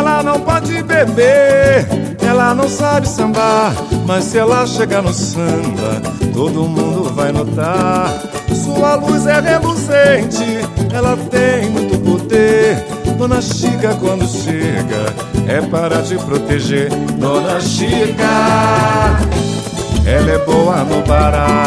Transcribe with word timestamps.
Ela 0.00 0.32
não 0.32 0.40
pode 0.40 0.82
beber, 0.82 1.86
ela 2.22 2.54
não 2.54 2.68
sabe 2.68 3.08
sambar. 3.08 3.74
Mas 4.06 4.24
se 4.24 4.38
ela 4.38 4.66
chegar 4.66 5.02
no 5.02 5.12
samba, 5.12 6.00
todo 6.32 6.68
mundo 6.68 7.12
vai 7.14 7.32
notar. 7.32 8.12
Sua 8.54 8.96
luz 8.96 9.26
é 9.26 9.40
reluzente, 9.40 10.60
ela 10.92 11.16
tem 11.30 11.70
muito 11.70 11.98
poder. 12.00 12.84
Dona 13.16 13.40
Chica, 13.40 13.94
quando 14.00 14.26
chega, 14.26 15.14
é 15.48 15.60
para 15.60 16.02
te 16.02 16.16
proteger. 16.16 16.90
Dona 17.18 17.60
Chica, 17.60 18.24
ela 20.06 20.30
é 20.30 20.38
boa 20.44 20.84
no 20.84 21.02
baralho. 21.02 21.59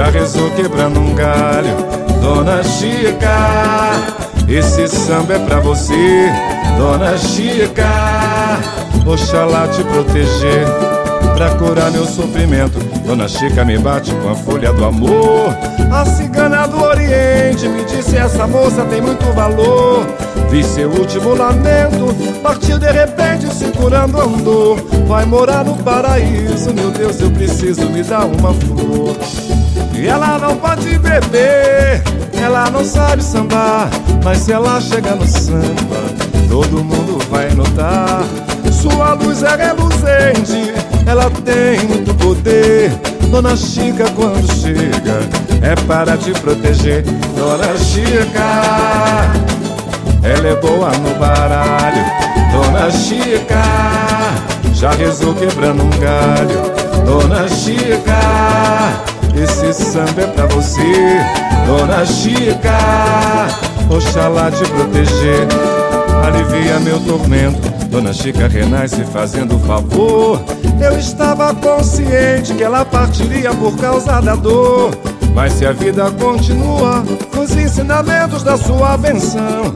Já 0.00 0.08
rezou 0.08 0.50
quebrando 0.52 0.98
um 0.98 1.14
galho. 1.14 1.76
Dona 2.22 2.62
Chica. 2.62 3.36
Esse 4.48 4.88
samba 4.88 5.34
é 5.34 5.38
pra 5.40 5.60
você, 5.60 6.32
Dona 6.78 7.18
Chica. 7.18 7.84
Oxalá 9.06 9.68
te 9.68 9.82
proteger, 9.84 10.66
pra 11.34 11.50
curar 11.50 11.90
meu 11.90 12.06
sofrimento. 12.06 12.78
Dona 13.04 13.28
Chica 13.28 13.62
me 13.62 13.78
bate 13.78 14.12
com 14.14 14.30
a 14.30 14.34
folha 14.34 14.72
do 14.72 14.86
amor. 14.86 15.54
A 15.92 16.06
cigana 16.06 16.66
do 16.66 16.82
Oriente 16.82 17.29
me 17.68 17.84
disse: 17.84 18.16
essa 18.16 18.46
moça 18.46 18.84
tem 18.84 19.00
muito 19.00 19.24
valor. 19.34 20.06
Vi 20.50 20.64
seu 20.64 20.90
último 20.90 21.34
lamento, 21.34 22.14
partiu 22.42 22.78
de 22.78 22.90
repente, 22.90 23.52
se 23.54 23.66
curando 23.66 24.20
andou. 24.20 24.76
Vai 25.06 25.24
morar 25.24 25.64
no 25.64 25.76
paraíso, 25.76 26.72
meu 26.74 26.90
Deus, 26.90 27.20
eu 27.20 27.30
preciso 27.30 27.82
me 27.90 28.02
dar 28.02 28.24
uma 28.26 28.52
flor. 28.54 29.16
E 29.94 30.06
ela 30.06 30.38
não 30.38 30.56
pode 30.56 30.98
beber, 30.98 32.02
ela 32.42 32.70
não 32.70 32.84
sabe 32.84 33.22
sambar. 33.22 33.88
Mas 34.24 34.38
se 34.38 34.52
ela 34.52 34.80
chega 34.80 35.14
no 35.14 35.26
samba, 35.26 36.00
todo 36.48 36.84
mundo 36.84 37.18
vai 37.30 37.50
notar. 37.50 38.22
Sua 38.72 39.12
luz 39.14 39.42
é 39.42 39.56
reluzente, 39.56 40.72
ela 41.06 41.30
tem 41.44 41.80
muito 41.86 42.14
poder. 42.14 42.90
Dona 43.30 43.56
Chica, 43.56 44.04
quando 44.16 44.52
chega, 44.54 45.20
é 45.62 45.74
para 45.86 46.16
te 46.16 46.32
proteger. 46.32 47.02
Dona 47.36 47.76
Chica, 47.78 49.30
ela 50.22 50.48
é 50.48 50.54
boa 50.56 50.90
no 50.98 51.14
baralho. 51.18 52.04
Dona 52.52 52.90
Chica, 52.90 53.62
já 54.74 54.90
rezou 54.90 55.34
quebrando 55.34 55.82
um 55.82 55.90
galho. 55.90 56.80
Dona 57.04 57.48
Chica, 57.48 58.20
esse 59.34 59.72
samba 59.72 60.22
é 60.22 60.26
pra 60.26 60.46
você, 60.46 60.82
Dona 61.66 62.04
Chica. 62.04 62.78
Oxalá 63.88 64.50
te 64.50 64.64
proteger, 64.70 65.48
alivia 66.24 66.78
meu 66.80 67.00
tormento. 67.00 67.68
Dona 67.90 68.12
Chica 68.12 68.46
renasce 68.46 69.04
fazendo 69.06 69.58
favor. 69.66 70.40
Eu 70.80 70.96
estava 70.96 71.52
consciente 71.54 72.54
que 72.54 72.62
ela 72.62 72.84
partiria 72.84 73.52
por 73.52 73.76
causa 73.76 74.20
da 74.20 74.36
dor. 74.36 74.96
Mas 75.34 75.52
se 75.54 75.66
a 75.66 75.72
vida 75.72 76.10
continua 76.12 77.04
nos 77.34 77.56
ensinamentos 77.56 78.42
da 78.42 78.56
sua 78.56 78.96
benção, 78.96 79.74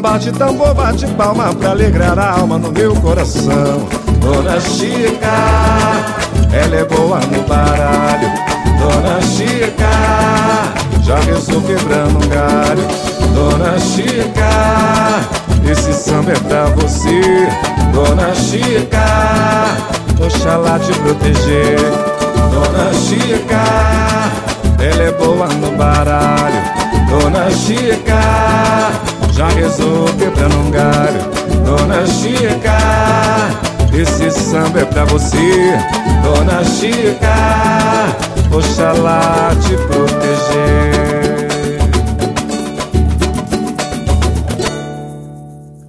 bate 0.00 0.32
tambor, 0.32 0.74
bate 0.74 1.06
palma 1.08 1.52
pra 1.54 1.70
alegrar 1.70 2.18
a 2.18 2.32
alma 2.32 2.58
no 2.58 2.70
meu 2.70 2.94
coração. 2.96 3.86
Dona 4.20 4.60
Chica, 4.60 5.26
ela 6.52 6.76
é 6.76 6.84
boa 6.84 7.18
no 7.20 7.42
baralho. 7.42 8.30
Dona 8.78 9.20
Chica, 9.22 9.90
já 11.02 11.18
rezou 11.20 11.60
quebrando 11.62 12.24
um 12.24 12.28
galho. 12.28 12.86
Dona 13.34 13.78
Chica, 13.78 14.50
esse 15.70 15.92
samba 15.92 16.32
é 16.32 16.38
pra 16.38 16.66
você. 16.66 17.48
Dona 17.92 18.34
Chica, 18.34 19.04
oxalá 20.24 20.78
te 20.78 20.92
proteger. 21.00 21.80
Dona 22.52 22.92
Chica, 22.94 23.62
ela 24.82 25.02
é 25.04 25.12
boa 25.12 25.46
no 25.46 25.70
baralho. 25.76 26.62
Dona 27.08 27.50
Chica, 27.50 28.20
já 29.32 29.48
rezou 29.48 30.06
quebrando 30.18 30.56
um 30.58 30.70
galho. 30.70 31.20
Dona 31.64 32.04
Chica, 32.06 32.76
esse 33.94 34.30
samba 34.30 34.80
é 34.80 34.84
pra 34.84 35.04
você. 35.04 35.78
Dona 36.22 36.64
Chica, 36.64 37.34
oxalá 38.50 39.50
te 39.60 39.76
proteger. 39.76 40.91